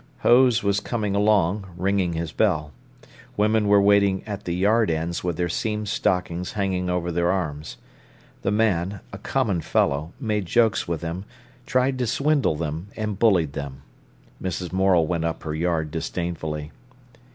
[0.21, 2.71] Hose was coming along, ringing his bell.
[3.37, 7.77] Women were waiting at the yard ends with their seamed stockings hanging over their arms.
[8.41, 11.25] The man, a common fellow, made jokes with them,
[11.67, 13.83] tried to swindle them, and bullied them.
[14.41, 14.73] Mrs.
[14.73, 16.71] Morel went up her yard disdainfully.